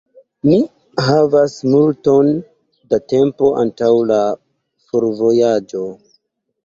Ni 0.47 0.55
havas 1.07 1.57
multon 1.73 2.31
da 2.95 3.01
tempo 3.15 3.51
antaŭ 3.65 3.93
la 4.13 4.19
forvojaĝo. 4.89 5.85